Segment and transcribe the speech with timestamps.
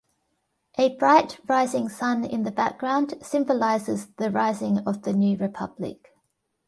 [0.79, 6.15] A bright rising sun in the background symbolizes the rising of the new republic.